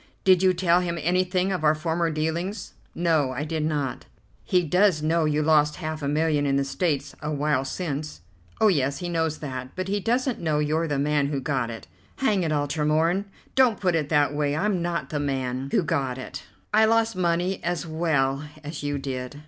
[0.23, 4.05] "Did you tell him anything of our former dealings?" "No, I did not."
[4.43, 8.21] "He does know you lost half a million in the States a while since?"
[8.59, 11.85] "Oh, yes, he knows that, but he doesn't know you're the man who got it."
[12.15, 14.55] "Hang it all, Tremorne; don't put it that way.
[14.55, 19.39] I'm not the man who got it; I lost money as well as you did."